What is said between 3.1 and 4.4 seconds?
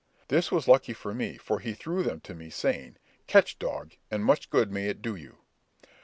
"Catch, dog, and